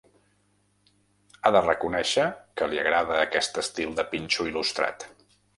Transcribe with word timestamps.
Ha 1.41 1.51
de 1.57 1.61
reconèixer 1.67 2.25
que 2.61 2.71
li 2.71 2.83
agrada 2.85 3.21
aquest 3.27 3.63
estil 3.67 3.97
de 4.01 4.11
pinxo 4.15 4.49
il·lustrat. 4.55 5.11